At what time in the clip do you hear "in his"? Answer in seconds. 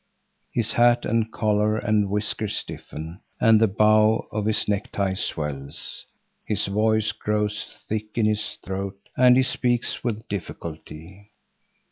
8.17-8.57